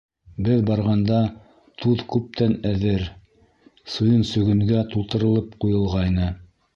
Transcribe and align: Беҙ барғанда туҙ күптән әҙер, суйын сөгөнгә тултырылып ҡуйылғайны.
Беҙ 0.45 0.61
барғанда 0.67 1.17
туҙ 1.83 1.99
күптән 2.13 2.55
әҙер, 2.69 3.05
суйын 3.97 4.23
сөгөнгә 4.31 4.81
тултырылып 4.95 5.55
ҡуйылғайны. 5.65 6.31